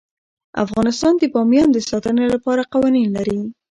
[0.65, 3.39] افغانستان د بامیان د ساتنې لپاره قوانین لري.